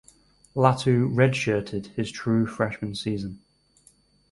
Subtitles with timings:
[0.55, 3.39] Latu redshirted his true freshman season.